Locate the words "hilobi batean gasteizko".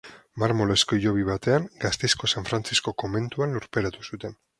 1.01-2.29